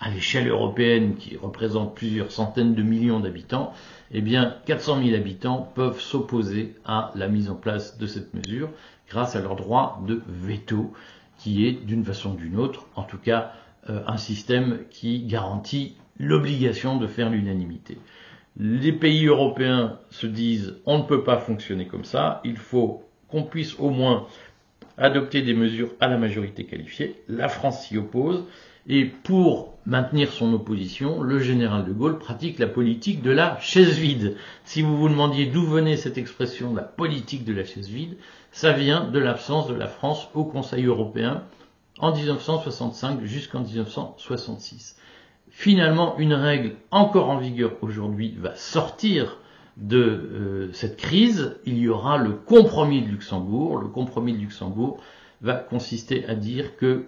à 0.00 0.10
l'échelle 0.10 0.48
européenne, 0.48 1.16
qui 1.16 1.36
représente 1.36 1.94
plusieurs 1.94 2.30
centaines 2.30 2.74
de 2.74 2.82
millions 2.82 3.20
d'habitants, 3.20 3.72
eh 4.12 4.20
bien 4.20 4.56
400 4.66 5.02
000 5.02 5.16
habitants 5.16 5.70
peuvent 5.74 6.00
s'opposer 6.00 6.74
à 6.84 7.12
la 7.14 7.28
mise 7.28 7.50
en 7.50 7.54
place 7.54 7.98
de 7.98 8.06
cette 8.06 8.32
mesure 8.34 8.70
grâce 9.08 9.36
à 9.36 9.40
leur 9.40 9.56
droit 9.56 10.02
de 10.06 10.22
veto 10.28 10.92
qui 11.38 11.66
est 11.66 11.72
d'une 11.72 12.04
façon 12.04 12.32
ou 12.32 12.36
d'une 12.36 12.58
autre, 12.58 12.86
en 12.96 13.04
tout 13.04 13.18
cas, 13.18 13.52
euh, 13.88 14.02
un 14.06 14.16
système 14.16 14.80
qui 14.90 15.20
garantit 15.22 15.96
l'obligation 16.18 16.96
de 16.96 17.06
faire 17.06 17.30
l'unanimité. 17.30 17.96
Les 18.56 18.92
pays 18.92 19.26
européens 19.26 19.98
se 20.10 20.26
disent 20.26 20.76
on 20.84 20.98
ne 20.98 21.04
peut 21.04 21.22
pas 21.22 21.38
fonctionner 21.38 21.86
comme 21.86 22.04
ça, 22.04 22.40
il 22.44 22.56
faut 22.56 23.04
qu'on 23.28 23.44
puisse 23.44 23.78
au 23.78 23.90
moins 23.90 24.26
adopter 24.96 25.42
des 25.42 25.54
mesures 25.54 25.90
à 26.00 26.08
la 26.08 26.18
majorité 26.18 26.64
qualifiée. 26.64 27.22
La 27.28 27.48
France 27.48 27.86
s'y 27.86 27.96
oppose 27.96 28.44
et 28.88 29.04
pour 29.04 29.74
maintenir 29.84 30.32
son 30.32 30.52
opposition, 30.54 31.22
le 31.22 31.38
général 31.38 31.84
de 31.84 31.92
Gaulle 31.92 32.18
pratique 32.18 32.58
la 32.58 32.66
politique 32.66 33.22
de 33.22 33.30
la 33.30 33.58
chaise 33.60 33.98
vide. 33.98 34.36
Si 34.64 34.82
vous 34.82 34.96
vous 34.96 35.08
demandiez 35.08 35.46
d'où 35.46 35.62
venait 35.62 35.96
cette 35.96 36.18
expression, 36.18 36.74
la 36.74 36.82
politique 36.82 37.44
de 37.44 37.52
la 37.52 37.64
chaise 37.64 37.88
vide, 37.88 38.16
ça 38.50 38.72
vient 38.72 39.04
de 39.04 39.18
l'absence 39.18 39.68
de 39.68 39.74
la 39.74 39.86
France 39.86 40.28
au 40.34 40.44
Conseil 40.44 40.84
européen 40.84 41.42
en 41.98 42.14
1965 42.14 43.24
jusqu'en 43.24 43.60
1966. 43.60 44.96
Finalement, 45.50 46.16
une 46.18 46.34
règle 46.34 46.76
encore 46.90 47.30
en 47.30 47.38
vigueur 47.38 47.72
aujourd'hui 47.82 48.34
va 48.38 48.54
sortir 48.56 49.38
de 49.76 49.98
euh, 49.98 50.72
cette 50.72 50.96
crise. 50.96 51.56
Il 51.66 51.78
y 51.78 51.88
aura 51.88 52.16
le 52.18 52.32
compromis 52.32 53.02
de 53.02 53.08
Luxembourg. 53.08 53.78
Le 53.78 53.88
compromis 53.88 54.32
de 54.32 54.38
Luxembourg 54.38 54.98
va 55.40 55.54
consister 55.54 56.26
à 56.26 56.34
dire 56.34 56.76
que 56.76 57.06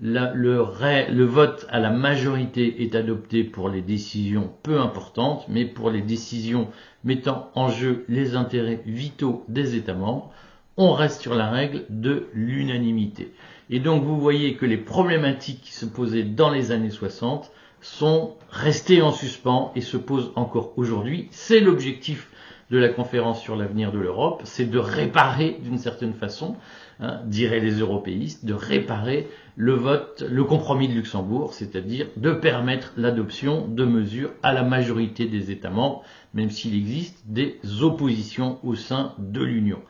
le, 0.00 1.24
vote 1.24 1.66
à 1.68 1.78
la 1.78 1.90
majorité 1.90 2.82
est 2.82 2.94
adopté 2.94 3.44
pour 3.44 3.68
les 3.68 3.82
décisions 3.82 4.50
peu 4.62 4.80
importantes, 4.80 5.44
mais 5.48 5.64
pour 5.64 5.90
les 5.90 6.02
décisions 6.02 6.68
mettant 7.04 7.50
en 7.54 7.68
jeu 7.68 8.04
les 8.08 8.34
intérêts 8.36 8.82
vitaux 8.86 9.44
des 9.48 9.76
États 9.76 9.94
membres, 9.94 10.32
on 10.76 10.92
reste 10.92 11.20
sur 11.20 11.34
la 11.34 11.50
règle 11.50 11.84
de 11.90 12.28
l'unanimité. 12.32 13.32
Et 13.68 13.80
donc 13.80 14.04
vous 14.04 14.18
voyez 14.18 14.54
que 14.54 14.66
les 14.66 14.78
problématiques 14.78 15.60
qui 15.60 15.72
se 15.72 15.86
posaient 15.86 16.22
dans 16.22 16.50
les 16.50 16.72
années 16.72 16.90
60 16.90 17.50
sont 17.80 18.36
restées 18.50 19.02
en 19.02 19.12
suspens 19.12 19.72
et 19.74 19.80
se 19.80 19.96
posent 19.96 20.32
encore 20.36 20.72
aujourd'hui. 20.76 21.28
C'est 21.30 21.60
l'objectif 21.60 22.28
de 22.72 22.78
la 22.78 22.88
conférence 22.88 23.40
sur 23.40 23.54
l'avenir 23.54 23.92
de 23.92 23.98
l'Europe, 23.98 24.40
c'est 24.44 24.68
de 24.68 24.78
réparer 24.78 25.58
d'une 25.62 25.76
certaine 25.76 26.14
façon, 26.14 26.56
hein, 27.00 27.20
diraient 27.26 27.60
les 27.60 27.80
européistes, 27.80 28.46
de 28.46 28.54
réparer 28.54 29.28
le 29.56 29.74
vote, 29.74 30.24
le 30.26 30.42
compromis 30.42 30.88
de 30.88 30.94
Luxembourg, 30.94 31.52
c'est-à-dire 31.52 32.06
de 32.16 32.32
permettre 32.32 32.94
l'adoption 32.96 33.68
de 33.68 33.84
mesures 33.84 34.30
à 34.42 34.54
la 34.54 34.62
majorité 34.62 35.26
des 35.26 35.50
États 35.50 35.68
membres, 35.68 36.02
même 36.32 36.50
s'il 36.50 36.74
existe 36.74 37.22
des 37.26 37.60
oppositions 37.82 38.58
au 38.64 38.74
sein 38.74 39.12
de 39.18 39.42
l'Union. 39.42 39.80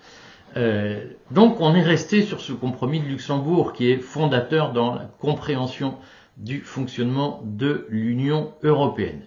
Euh, 0.56 1.04
donc 1.30 1.60
on 1.60 1.76
est 1.76 1.82
resté 1.82 2.22
sur 2.22 2.40
ce 2.40 2.52
compromis 2.52 2.98
de 2.98 3.06
Luxembourg 3.06 3.74
qui 3.74 3.90
est 3.90 3.98
fondateur 3.98 4.72
dans 4.72 4.92
la 4.92 5.04
compréhension 5.20 5.94
du 6.36 6.60
fonctionnement 6.62 7.42
de 7.44 7.86
l'Union 7.90 8.52
européenne. 8.64 9.22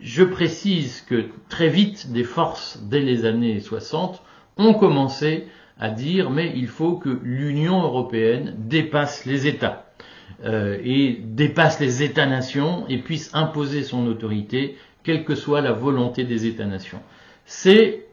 Je 0.00 0.24
précise 0.24 1.02
que 1.02 1.26
très 1.48 1.68
vite 1.68 2.10
des 2.12 2.24
forces 2.24 2.80
dès 2.82 3.00
les 3.00 3.24
années 3.26 3.60
60 3.60 4.22
ont 4.56 4.74
commencé 4.74 5.44
à 5.78 5.90
dire 5.90 6.30
mais 6.30 6.52
il 6.56 6.68
faut 6.68 6.96
que 6.96 7.18
l'Union 7.22 7.82
européenne 7.82 8.54
dépasse 8.58 9.26
les 9.26 9.46
États 9.46 9.90
euh, 10.44 10.78
et 10.82 11.20
dépasse 11.22 11.80
les 11.80 12.02
États-nations 12.02 12.86
et 12.88 12.98
puisse 12.98 13.30
imposer 13.34 13.82
son 13.82 14.06
autorité 14.06 14.76
quelle 15.02 15.24
que 15.24 15.34
soit 15.34 15.60
la 15.60 15.72
volonté 15.72 16.24
des 16.24 16.46
États-nations. 16.46 17.00
C'est 17.44 18.06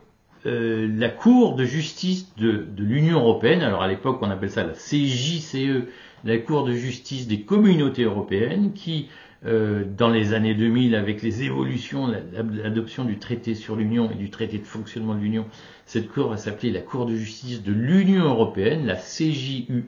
euh, 0.45 0.89
la 0.97 1.09
Cour 1.09 1.55
de 1.55 1.63
justice 1.63 2.33
de, 2.37 2.65
l'Union 2.77 3.19
européenne, 3.19 3.61
alors 3.61 3.81
à 3.81 3.87
l'époque 3.87 4.19
on 4.21 4.29
appelle 4.29 4.49
ça 4.49 4.63
la 4.63 4.73
CJCE, 4.73 5.85
la 6.23 6.37
Cour 6.37 6.65
de 6.65 6.73
justice 6.73 7.27
des 7.27 7.41
communautés 7.41 8.03
européennes, 8.03 8.73
qui 8.73 9.07
euh, 9.45 9.83
dans 9.85 10.09
les 10.09 10.33
années 10.33 10.55
2000, 10.55 10.95
avec 10.95 11.21
les 11.21 11.43
évolutions, 11.43 12.07
l'adoption 12.07 13.03
du 13.03 13.19
traité 13.19 13.53
sur 13.53 13.75
l'Union 13.75 14.09
et 14.11 14.15
du 14.15 14.29
traité 14.29 14.57
de 14.57 14.65
fonctionnement 14.65 15.13
de 15.13 15.19
l'Union, 15.19 15.45
cette 15.85 16.09
Cour 16.09 16.29
va 16.29 16.37
s'appeler 16.37 16.71
la 16.71 16.81
Cour 16.81 17.05
de 17.05 17.15
justice 17.15 17.63
de 17.63 17.71
l'Union 17.71 18.25
européenne, 18.25 18.85
la 18.85 18.95
CJUE. 18.95 19.85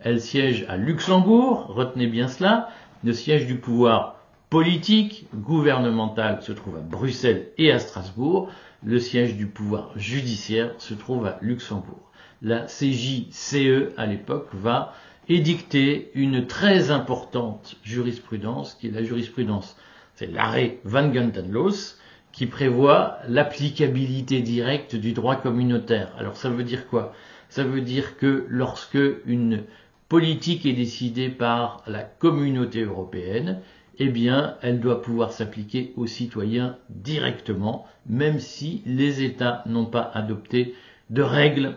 Elle 0.00 0.20
siège 0.20 0.66
à 0.68 0.76
Luxembourg, 0.76 1.66
retenez 1.68 2.06
bien 2.06 2.28
cela. 2.28 2.68
Le 3.04 3.12
siège 3.12 3.46
du 3.46 3.56
pouvoir 3.56 4.16
politique, 4.50 5.26
gouvernemental 5.34 6.42
se 6.42 6.52
trouve 6.52 6.76
à 6.76 6.80
Bruxelles 6.80 7.48
et 7.58 7.72
à 7.72 7.78
Strasbourg 7.78 8.50
le 8.84 8.98
siège 8.98 9.36
du 9.36 9.46
pouvoir 9.46 9.96
judiciaire 9.96 10.72
se 10.78 10.94
trouve 10.94 11.26
à 11.26 11.38
Luxembourg. 11.40 12.10
La 12.42 12.66
CJCE, 12.66 13.92
à 13.96 14.06
l'époque, 14.06 14.48
va 14.52 14.92
édicter 15.28 16.10
une 16.14 16.46
très 16.46 16.90
importante 16.90 17.76
jurisprudence, 17.82 18.74
qui 18.74 18.88
est 18.88 18.90
la 18.90 19.02
jurisprudence, 19.02 19.76
c'est 20.14 20.30
l'arrêt 20.30 20.78
Van 20.84 21.12
Gentenlos, 21.12 21.96
qui 22.32 22.46
prévoit 22.46 23.18
l'applicabilité 23.28 24.40
directe 24.40 24.96
du 24.96 25.12
droit 25.12 25.36
communautaire. 25.36 26.12
Alors 26.18 26.36
ça 26.36 26.48
veut 26.48 26.64
dire 26.64 26.88
quoi? 26.88 27.12
Ça 27.48 27.64
veut 27.64 27.82
dire 27.82 28.16
que 28.16 28.46
lorsque 28.48 28.98
une 29.26 29.64
politique 30.08 30.66
est 30.66 30.72
décidée 30.72 31.28
par 31.28 31.82
la 31.86 32.02
communauté 32.02 32.82
européenne, 32.82 33.60
eh 33.98 34.08
bien, 34.08 34.56
elle 34.62 34.80
doit 34.80 35.02
pouvoir 35.02 35.32
s'appliquer 35.32 35.92
aux 35.96 36.06
citoyens 36.06 36.78
directement, 36.88 37.86
même 38.06 38.38
si 38.38 38.82
les 38.86 39.22
États 39.22 39.62
n'ont 39.66 39.86
pas 39.86 40.10
adopté 40.14 40.74
de 41.10 41.22
règles 41.22 41.76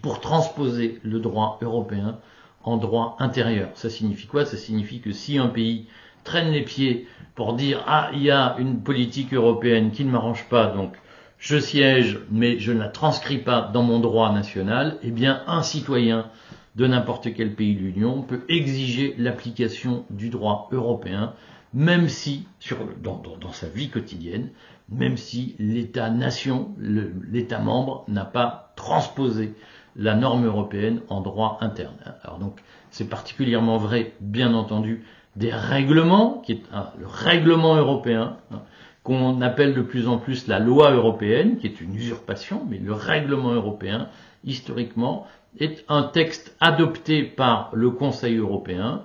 pour 0.00 0.20
transposer 0.20 1.00
le 1.02 1.20
droit 1.20 1.58
européen 1.62 2.18
en 2.64 2.76
droit 2.76 3.16
intérieur. 3.18 3.70
Ça 3.74 3.90
signifie 3.90 4.26
quoi? 4.26 4.44
Ça 4.44 4.56
signifie 4.56 5.00
que 5.00 5.12
si 5.12 5.38
un 5.38 5.48
pays 5.48 5.86
traîne 6.24 6.52
les 6.52 6.62
pieds 6.62 7.06
pour 7.34 7.54
dire 7.54 7.82
ah 7.86 8.10
il 8.14 8.22
y 8.22 8.30
a 8.30 8.56
une 8.58 8.80
politique 8.82 9.34
européenne 9.34 9.90
qui 9.90 10.04
ne 10.04 10.10
m'arrange 10.10 10.48
pas 10.48 10.66
donc 10.66 10.94
je 11.38 11.58
siège 11.58 12.20
mais 12.30 12.60
je 12.60 12.70
ne 12.72 12.78
la 12.78 12.88
transcris 12.88 13.38
pas 13.38 13.68
dans 13.72 13.82
mon 13.82 13.98
droit 13.98 14.32
national, 14.32 14.98
eh 15.02 15.10
bien 15.10 15.42
un 15.48 15.62
citoyen 15.62 16.30
de 16.76 16.86
n'importe 16.86 17.34
quel 17.34 17.54
pays 17.54 17.74
de 17.74 17.80
l'Union 17.80 18.22
peut 18.22 18.44
exiger 18.48 19.14
l'application 19.18 20.04
du 20.10 20.30
droit 20.30 20.68
européen, 20.72 21.34
même 21.74 22.08
si, 22.08 22.46
sur, 22.60 22.78
dans, 23.02 23.22
sa 23.52 23.68
vie 23.68 23.90
quotidienne, 23.90 24.50
même 24.88 25.16
si 25.16 25.54
l'État-nation, 25.58 26.74
l'État 26.78 27.58
membre 27.58 28.04
n'a 28.08 28.24
pas 28.24 28.72
transposé 28.76 29.54
la 29.96 30.14
norme 30.14 30.46
européenne 30.46 31.00
en 31.08 31.20
droit 31.20 31.58
interne. 31.60 31.96
Alors 32.22 32.38
donc, 32.38 32.60
c'est 32.90 33.08
particulièrement 33.08 33.78
vrai, 33.78 34.12
bien 34.20 34.54
entendu, 34.54 35.04
des 35.36 35.52
règlements, 35.52 36.42
qui 36.44 36.52
est 36.52 36.62
le 36.98 37.06
règlement 37.06 37.76
européen, 37.76 38.36
hein, 38.52 38.62
qu'on 39.02 39.40
appelle 39.40 39.74
de 39.74 39.82
plus 39.82 40.06
en 40.08 40.18
plus 40.18 40.46
la 40.46 40.58
loi 40.58 40.92
européenne, 40.92 41.56
qui 41.58 41.66
est 41.66 41.80
une 41.80 41.94
usurpation, 41.94 42.62
mais 42.68 42.78
le 42.78 42.92
règlement 42.92 43.52
européen, 43.52 44.08
historiquement, 44.44 45.26
est 45.58 45.84
un 45.88 46.02
texte 46.04 46.56
adopté 46.60 47.22
par 47.22 47.70
le 47.74 47.90
Conseil 47.90 48.36
européen 48.36 49.02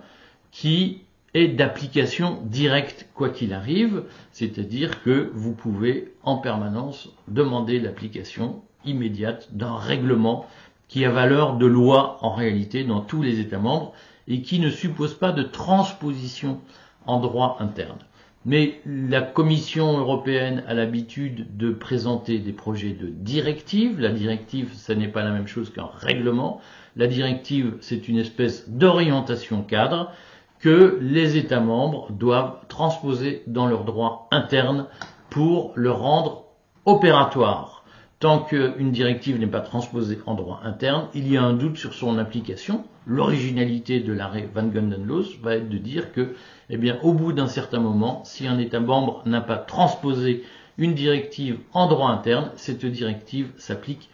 qui 0.51 1.01
est 1.33 1.49
d'application 1.49 2.39
directe 2.45 3.07
quoi 3.13 3.29
qu'il 3.29 3.53
arrive, 3.53 4.03
c'est-à-dire 4.31 5.03
que 5.03 5.29
vous 5.33 5.53
pouvez 5.53 6.13
en 6.23 6.37
permanence 6.37 7.09
demander 7.27 7.79
l'application 7.79 8.61
immédiate 8.85 9.49
d'un 9.53 9.75
règlement 9.75 10.45
qui 10.87 11.05
a 11.05 11.11
valeur 11.11 11.57
de 11.57 11.65
loi 11.65 12.17
en 12.21 12.33
réalité 12.33 12.83
dans 12.83 13.01
tous 13.01 13.21
les 13.21 13.39
États 13.39 13.59
membres 13.59 13.93
et 14.27 14.41
qui 14.41 14.59
ne 14.59 14.69
suppose 14.69 15.13
pas 15.13 15.31
de 15.31 15.43
transposition 15.43 16.59
en 17.05 17.19
droit 17.19 17.57
interne. 17.59 17.99
Mais 18.45 18.79
la 18.85 19.21
Commission 19.21 19.97
européenne 19.97 20.63
a 20.67 20.73
l'habitude 20.73 21.57
de 21.57 21.71
présenter 21.71 22.39
des 22.39 22.53
projets 22.53 22.93
de 22.93 23.07
directive. 23.07 23.99
La 23.99 24.11
directive, 24.11 24.73
ce 24.73 24.93
n'est 24.93 25.09
pas 25.09 25.23
la 25.23 25.31
même 25.31 25.47
chose 25.47 25.69
qu'un 25.69 25.89
règlement. 25.93 26.61
La 26.95 27.07
directive, 27.07 27.75
c'est 27.81 28.07
une 28.07 28.17
espèce 28.17 28.69
d'orientation 28.69 29.63
cadre 29.63 30.11
que 30.59 30.97
les 31.01 31.35
États 31.37 31.59
membres 31.59 32.11
doivent 32.11 32.59
transposer 32.69 33.43
dans 33.47 33.67
leur 33.67 33.83
droit 33.83 34.27
interne 34.31 34.85
pour 35.29 35.73
le 35.75 35.91
rendre 35.91 36.45
opératoire. 36.85 37.76
Tant 38.19 38.39
qu'une 38.39 38.91
directive 38.91 39.39
n'est 39.39 39.45
pas 39.45 39.61
transposée 39.61 40.17
en 40.25 40.33
droit 40.33 40.61
interne, 40.63 41.07
il 41.13 41.31
y 41.31 41.37
a 41.37 41.43
un 41.43 41.53
doute 41.53 41.77
sur 41.77 41.93
son 41.93 42.17
application. 42.17 42.83
L'originalité 43.05 43.99
de 43.99 44.11
l'arrêt 44.11 44.49
Van 44.55 44.65
Gundenlos 44.65 45.37
va 45.43 45.55
être 45.57 45.69
de 45.69 45.77
dire 45.77 46.11
que, 46.13 46.33
eh 46.71 46.77
bien, 46.77 46.97
au 47.03 47.13
bout 47.13 47.31
d'un 47.31 47.47
certain 47.47 47.79
moment, 47.79 48.23
si 48.25 48.47
un 48.47 48.57
État 48.57 48.79
membre 48.79 49.21
n'a 49.27 49.41
pas 49.41 49.57
transposé 49.57 50.43
une 50.79 50.95
directive 50.95 51.59
en 51.73 51.87
droit 51.87 52.09
interne, 52.09 52.49
cette 52.55 52.87
directive 52.87 53.51
s'applique 53.57 54.09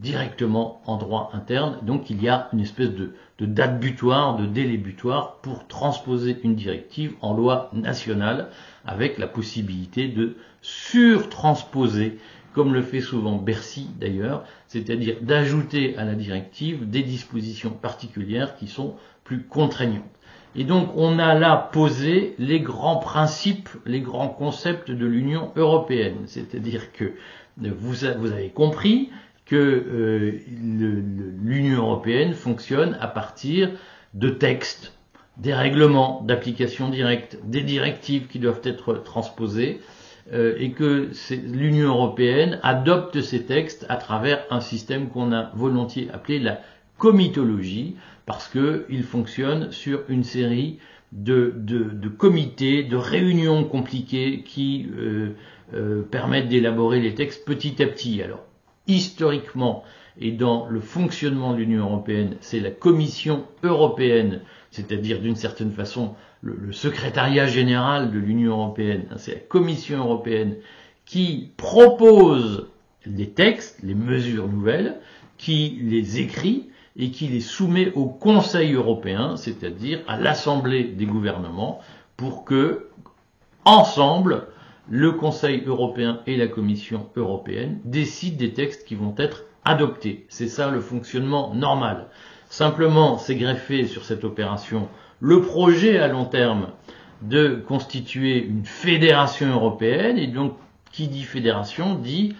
directement 0.00 0.82
en 0.84 0.98
droit 0.98 1.30
interne. 1.32 1.78
Donc 1.80 2.10
il 2.10 2.22
y 2.22 2.28
a 2.28 2.48
une 2.52 2.60
espèce 2.60 2.90
de, 2.90 3.14
de, 3.38 3.46
date 3.46 3.80
butoir, 3.80 4.36
de 4.36 4.44
délai 4.44 4.76
butoir 4.76 5.36
pour 5.36 5.66
transposer 5.66 6.38
une 6.44 6.54
directive 6.54 7.14
en 7.22 7.32
loi 7.32 7.70
nationale 7.72 8.50
avec 8.84 9.16
la 9.16 9.26
possibilité 9.26 10.08
de 10.08 10.36
surtransposer 10.60 12.18
comme 12.56 12.72
le 12.72 12.80
fait 12.80 13.02
souvent 13.02 13.36
Bercy 13.36 13.90
d'ailleurs, 14.00 14.42
c'est-à-dire 14.66 15.16
d'ajouter 15.20 15.94
à 15.98 16.06
la 16.06 16.14
directive 16.14 16.88
des 16.88 17.02
dispositions 17.02 17.68
particulières 17.68 18.56
qui 18.56 18.66
sont 18.66 18.94
plus 19.24 19.42
contraignantes. 19.42 20.04
Et 20.54 20.64
donc 20.64 20.88
on 20.96 21.18
a 21.18 21.34
là 21.34 21.68
posé 21.70 22.34
les 22.38 22.60
grands 22.60 22.96
principes, 22.96 23.68
les 23.84 24.00
grands 24.00 24.30
concepts 24.30 24.90
de 24.90 25.04
l'Union 25.04 25.52
européenne, 25.54 26.20
c'est-à-dire 26.24 26.92
que 26.92 27.12
vous, 27.58 28.06
avez 28.06 28.48
compris 28.48 29.10
que 29.44 29.54
euh, 29.54 30.40
l'Union 31.42 31.82
européenne 31.82 32.32
fonctionne 32.32 32.96
à 33.02 33.06
partir 33.06 33.70
de 34.14 34.30
textes, 34.30 34.94
des 35.36 35.52
règlements 35.52 36.22
d'application 36.22 36.88
directe, 36.88 37.38
des 37.44 37.60
directives 37.60 38.28
qui 38.28 38.38
doivent 38.38 38.62
être 38.64 38.94
transposées, 38.94 39.82
euh, 39.82 40.05
et 40.32 40.72
que 40.72 41.10
l'Union 41.52 41.90
européenne 41.90 42.58
adopte 42.64 43.20
ces 43.20 43.44
textes 43.44 43.86
à 43.88 43.96
travers 43.96 44.44
un 44.50 44.60
système 44.60 45.08
qu'on 45.08 45.32
a 45.32 45.52
volontiers 45.54 46.08
appelé 46.12 46.40
la 46.40 46.60
comitologie, 46.98 47.94
parce 48.26 48.48
qu'il 48.48 49.04
fonctionne 49.04 49.70
sur 49.70 50.02
une 50.08 50.24
série 50.24 50.78
de, 51.12 51.52
de, 51.56 52.08
comités, 52.08 52.82
de 52.82 52.96
réunions 52.96 53.64
compliquées 53.64 54.42
qui 54.44 54.88
euh, 54.96 55.30
euh, 55.74 56.02
permettent 56.02 56.48
d'élaborer 56.48 57.00
les 57.00 57.14
textes 57.14 57.44
petit 57.46 57.80
à 57.82 57.86
petit. 57.86 58.20
Alors, 58.22 58.44
historiquement, 58.86 59.84
et 60.18 60.32
dans 60.32 60.66
le 60.68 60.80
fonctionnement 60.80 61.52
de 61.52 61.58
l'Union 61.58 61.84
européenne, 61.84 62.36
c'est 62.40 62.60
la 62.60 62.70
Commission 62.70 63.44
européenne, 63.62 64.40
c'est-à-dire 64.70 65.20
d'une 65.20 65.36
certaine 65.36 65.70
façon 65.70 66.14
le, 66.46 66.72
secrétariat 66.72 67.46
général 67.46 68.10
de 68.10 68.18
l'Union 68.18 68.52
européenne, 68.52 69.04
hein, 69.10 69.16
c'est 69.18 69.34
la 69.34 69.40
Commission 69.40 69.98
européenne 69.98 70.56
qui 71.04 71.50
propose 71.56 72.68
les 73.04 73.30
textes, 73.30 73.80
les 73.82 73.94
mesures 73.94 74.48
nouvelles, 74.48 74.96
qui 75.38 75.78
les 75.82 76.18
écrit 76.20 76.68
et 76.96 77.10
qui 77.10 77.28
les 77.28 77.40
soumet 77.40 77.92
au 77.92 78.06
Conseil 78.06 78.72
européen, 78.72 79.36
c'est-à-dire 79.36 80.00
à 80.08 80.18
l'Assemblée 80.18 80.84
des 80.84 81.04
gouvernements, 81.06 81.80
pour 82.16 82.44
que, 82.44 82.88
ensemble, 83.64 84.46
le 84.88 85.12
Conseil 85.12 85.62
européen 85.66 86.20
et 86.26 86.36
la 86.36 86.46
Commission 86.46 87.08
européenne 87.16 87.80
décident 87.84 88.38
des 88.38 88.52
textes 88.52 88.86
qui 88.86 88.94
vont 88.94 89.14
être 89.18 89.44
adoptés. 89.64 90.24
C'est 90.28 90.48
ça 90.48 90.70
le 90.70 90.80
fonctionnement 90.80 91.52
normal. 91.54 92.06
Simplement, 92.48 93.18
c'est 93.18 93.34
greffé 93.34 93.86
sur 93.86 94.04
cette 94.04 94.24
opération 94.24 94.88
le 95.20 95.40
projet 95.40 95.98
à 95.98 96.08
long 96.08 96.24
terme 96.24 96.68
de 97.22 97.62
constituer 97.66 98.44
une 98.44 98.64
fédération 98.64 99.48
européenne, 99.48 100.18
et 100.18 100.26
donc 100.26 100.54
qui 100.92 101.08
dit 101.08 101.22
fédération 101.22 101.94
dit 101.94 102.36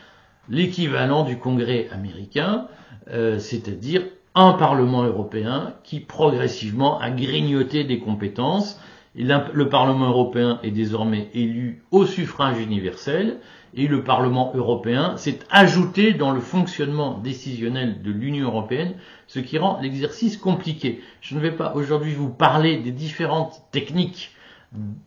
l'équivalent 0.48 1.24
du 1.24 1.38
Congrès 1.38 1.88
américain, 1.92 2.68
euh, 3.10 3.38
c'est-à-dire 3.38 4.02
un 4.34 4.52
Parlement 4.52 5.02
européen 5.04 5.74
qui 5.82 6.00
progressivement 6.00 6.98
a 7.00 7.10
grignoté 7.10 7.84
des 7.84 7.98
compétences. 7.98 8.78
le 9.14 9.68
Parlement 9.68 10.08
européen 10.08 10.60
est 10.62 10.70
désormais 10.70 11.30
élu 11.32 11.82
au 11.90 12.04
suffrage 12.04 12.60
universel 12.60 13.38
et 13.76 13.86
le 13.88 14.02
Parlement 14.02 14.52
européen 14.54 15.16
s'est 15.18 15.38
ajouté 15.50 16.14
dans 16.14 16.32
le 16.32 16.40
fonctionnement 16.40 17.18
décisionnel 17.18 18.02
de 18.02 18.10
l'Union 18.10 18.46
européenne, 18.48 18.94
ce 19.26 19.38
qui 19.38 19.58
rend 19.58 19.78
l'exercice 19.82 20.38
compliqué. 20.38 21.02
Je 21.20 21.34
ne 21.34 21.40
vais 21.40 21.52
pas 21.52 21.74
aujourd'hui 21.74 22.14
vous 22.14 22.30
parler 22.30 22.78
des 22.78 22.90
différentes 22.90 23.60
techniques 23.72 24.30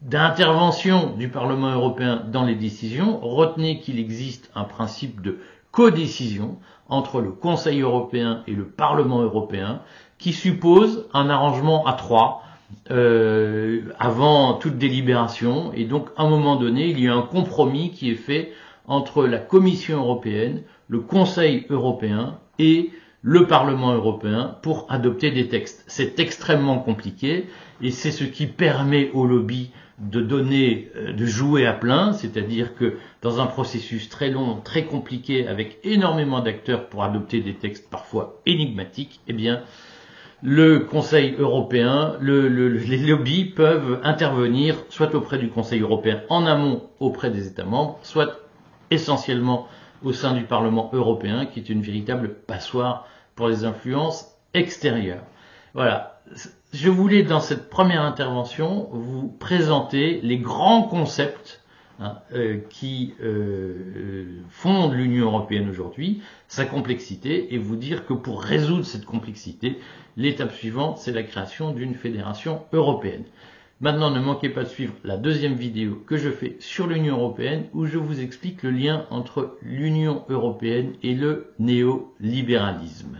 d'intervention 0.02 1.16
du 1.18 1.30
Parlement 1.30 1.72
européen 1.74 2.24
dans 2.32 2.46
les 2.46 2.56
décisions. 2.56 3.20
Retenez 3.22 3.80
qu'il 3.80 4.00
existe 4.00 4.52
un 4.56 4.64
principe 4.64 5.22
de 5.22 5.40
codécision 5.72 6.58
entre 6.88 7.22
le 7.22 7.32
Conseil 7.32 7.82
européen 7.82 8.44
et 8.48 8.54
le 8.54 8.66
Parlement 8.68 9.22
européen 9.22 9.82
qui 10.18 10.34
suppose 10.34 11.08
un 11.14 11.30
arrangement 11.30 11.86
à 11.88 11.94
trois 11.94 12.44
euh, 12.92 13.82
avant 14.00 14.54
toute 14.56 14.78
délibération. 14.78 15.72
Et 15.74 15.86
donc, 15.86 16.10
à 16.18 16.24
un 16.24 16.30
moment 16.30 16.56
donné, 16.56 16.88
il 16.90 17.00
y 17.00 17.08
a 17.08 17.14
un 17.14 17.22
compromis 17.22 17.92
qui 17.92 18.12
est 18.12 18.16
fait 18.16 18.52
entre 18.88 19.26
la 19.26 19.38
Commission 19.38 20.00
européenne, 20.00 20.64
le 20.88 21.00
Conseil 21.00 21.66
européen 21.70 22.38
et 22.58 22.90
le 23.22 23.48
Parlement 23.48 23.94
européen 23.94 24.58
pour 24.62 24.86
adopter 24.90 25.32
des 25.32 25.48
textes. 25.48 25.84
C'est 25.88 26.20
extrêmement 26.20 26.80
compliqué 26.80 27.48
et 27.82 27.92
c'est 27.92 28.12
ce 28.12 28.24
qui 28.24 28.48
permet 28.48 29.12
au 29.14 29.26
lobby 29.26 29.72
de 30.00 30.22
donner, 30.22 30.90
euh, 30.96 31.12
de 31.14 31.26
jouer 31.26 31.66
à 31.66 31.74
plein, 31.74 32.14
c'est-à-dire 32.14 32.74
que 32.76 32.98
dans 33.22 33.42
un 33.42 33.46
processus 33.48 34.08
très 34.10 34.30
long, 34.30 34.62
très 34.64 34.86
compliqué, 34.86 35.46
avec 35.48 35.78
énormément 35.84 36.40
d'acteurs 36.40 36.88
pour 36.88 37.04
adopter 37.04 37.42
des 37.42 37.54
textes 37.54 37.90
parfois 37.90 38.40
énigmatiques, 38.46 39.20
eh 39.28 39.34
bien, 39.34 39.62
le 40.42 40.80
Conseil 40.80 41.36
européen, 41.38 42.16
les 42.22 42.98
lobbies 42.98 43.46
peuvent 43.46 44.00
intervenir 44.04 44.76
soit 44.90 45.14
auprès 45.14 45.38
du 45.38 45.50
Conseil 45.50 45.82
européen 45.82 46.22
en 46.30 46.46
amont 46.46 46.84
auprès 47.00 47.30
des 47.30 47.48
États 47.48 47.66
membres, 47.66 48.00
soit 48.04 48.40
essentiellement 48.90 49.68
au 50.04 50.14
sein 50.14 50.34
du 50.34 50.44
Parlement 50.44 50.90
européen, 50.94 51.46
qui 51.46 51.60
est 51.60 51.70
une 51.70 51.82
véritable 51.82 52.34
passoire 52.34 53.06
pour 53.36 53.50
les 53.50 53.66
influences 53.66 54.34
extérieures. 54.54 55.24
Voilà. 55.74 56.22
Je 56.72 56.90
voulais, 56.90 57.24
dans 57.24 57.40
cette 57.40 57.70
première 57.70 58.04
intervention, 58.04 58.88
vous 58.92 59.28
présenter 59.40 60.20
les 60.22 60.38
grands 60.38 60.84
concepts 60.84 61.59
hein, 62.00 62.20
euh, 62.34 62.58
qui 62.70 63.14
euh, 63.22 64.26
fondent 64.50 64.94
l'Union 64.94 65.26
européenne 65.28 65.70
aujourd'hui, 65.70 66.22
sa 66.48 66.66
complexité, 66.66 67.54
et 67.54 67.58
vous 67.58 67.76
dire 67.76 68.06
que 68.06 68.14
pour 68.14 68.42
résoudre 68.42 68.86
cette 68.86 69.06
complexité, 69.06 69.78
L'étape 70.20 70.52
suivante, 70.52 70.98
c'est 70.98 71.14
la 71.14 71.24
création 71.24 71.72
d'une 71.72 71.96
fédération 71.96 72.64
européenne. 72.74 73.24
Maintenant, 73.80 74.12
ne 74.12 74.20
manquez 74.20 74.50
pas 74.50 74.64
de 74.64 74.68
suivre 74.68 74.94
la 75.06 75.16
deuxième 75.16 75.54
vidéo 75.54 76.04
que 76.06 76.18
je 76.18 76.30
fais 76.30 76.58
sur 76.60 76.88
l'Union 76.88 77.16
européenne 77.16 77.68
où 77.74 77.86
je 77.86 77.98
vous 77.98 78.20
explique 78.20 78.62
le 78.64 78.72
lien 78.72 79.06
entre 79.12 79.58
l'Union 79.62 80.26
européenne 80.28 80.92
et 81.04 81.16
le 81.16 81.54
néolibéralisme. 81.58 83.18